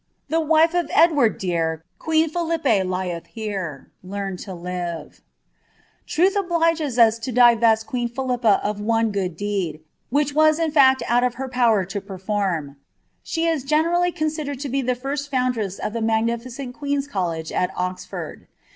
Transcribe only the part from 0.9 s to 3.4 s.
Edward dear, Queen Philippe lieth